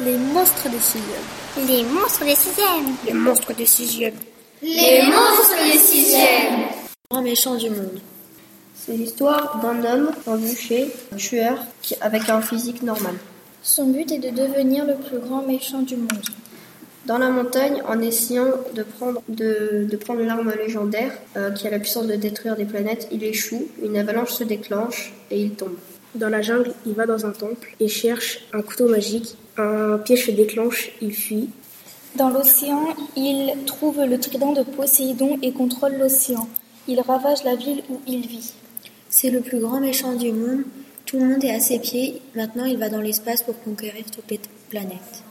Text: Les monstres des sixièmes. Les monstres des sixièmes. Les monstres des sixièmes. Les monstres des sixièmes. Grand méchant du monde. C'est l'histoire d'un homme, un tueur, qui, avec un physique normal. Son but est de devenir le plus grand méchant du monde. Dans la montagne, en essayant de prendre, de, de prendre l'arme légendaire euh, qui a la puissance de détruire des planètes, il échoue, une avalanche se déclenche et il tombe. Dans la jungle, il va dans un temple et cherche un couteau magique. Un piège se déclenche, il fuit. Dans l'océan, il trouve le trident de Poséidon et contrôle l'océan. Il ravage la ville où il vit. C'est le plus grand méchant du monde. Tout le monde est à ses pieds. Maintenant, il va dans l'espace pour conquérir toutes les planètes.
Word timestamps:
Les 0.00 0.16
monstres 0.16 0.70
des 0.70 0.78
sixièmes. 0.78 1.68
Les 1.68 1.84
monstres 1.84 2.24
des 2.24 2.34
sixièmes. 2.34 2.96
Les 3.06 3.12
monstres 3.12 3.54
des 3.54 3.66
sixièmes. 3.66 4.14
Les 4.62 5.02
monstres 5.02 5.64
des 5.70 5.78
sixièmes. 5.78 6.60
Grand 7.10 7.22
méchant 7.22 7.54
du 7.56 7.68
monde. 7.68 8.00
C'est 8.74 8.96
l'histoire 8.96 9.60
d'un 9.60 9.84
homme, 9.84 10.10
un 10.26 11.16
tueur, 11.16 11.58
qui, 11.82 11.94
avec 12.00 12.28
un 12.30 12.40
physique 12.40 12.82
normal. 12.82 13.14
Son 13.62 13.88
but 13.88 14.10
est 14.10 14.18
de 14.18 14.30
devenir 14.30 14.86
le 14.86 14.94
plus 14.94 15.18
grand 15.18 15.42
méchant 15.42 15.82
du 15.82 15.96
monde. 15.96 16.24
Dans 17.04 17.18
la 17.18 17.28
montagne, 17.28 17.82
en 17.86 18.00
essayant 18.00 18.46
de 18.74 18.82
prendre, 18.82 19.22
de, 19.28 19.86
de 19.88 19.96
prendre 19.96 20.22
l'arme 20.22 20.54
légendaire 20.56 21.12
euh, 21.36 21.50
qui 21.50 21.66
a 21.66 21.70
la 21.70 21.78
puissance 21.78 22.06
de 22.06 22.14
détruire 22.14 22.56
des 22.56 22.64
planètes, 22.64 23.08
il 23.12 23.22
échoue, 23.24 23.68
une 23.84 23.98
avalanche 23.98 24.30
se 24.30 24.44
déclenche 24.44 25.12
et 25.30 25.38
il 25.38 25.50
tombe. 25.50 25.76
Dans 26.14 26.28
la 26.28 26.42
jungle, 26.42 26.72
il 26.86 26.92
va 26.92 27.06
dans 27.06 27.24
un 27.24 27.30
temple 27.30 27.74
et 27.80 27.88
cherche 27.88 28.40
un 28.52 28.60
couteau 28.60 28.88
magique. 28.88 29.36
Un 29.56 29.98
piège 29.98 30.26
se 30.26 30.30
déclenche, 30.30 30.90
il 31.00 31.14
fuit. 31.14 31.48
Dans 32.16 32.28
l'océan, 32.28 32.88
il 33.16 33.54
trouve 33.64 34.02
le 34.04 34.20
trident 34.20 34.52
de 34.52 34.62
Poséidon 34.62 35.38
et 35.40 35.52
contrôle 35.52 35.96
l'océan. 35.96 36.46
Il 36.86 37.00
ravage 37.00 37.44
la 37.44 37.56
ville 37.56 37.82
où 37.88 38.00
il 38.06 38.26
vit. 38.26 38.52
C'est 39.08 39.30
le 39.30 39.40
plus 39.40 39.60
grand 39.60 39.80
méchant 39.80 40.14
du 40.14 40.32
monde. 40.32 40.64
Tout 41.06 41.18
le 41.18 41.24
monde 41.24 41.44
est 41.44 41.54
à 41.54 41.60
ses 41.60 41.78
pieds. 41.78 42.20
Maintenant, 42.34 42.66
il 42.66 42.76
va 42.76 42.90
dans 42.90 43.00
l'espace 43.00 43.42
pour 43.42 43.58
conquérir 43.62 44.04
toutes 44.14 44.30
les 44.30 44.40
planètes. 44.68 45.22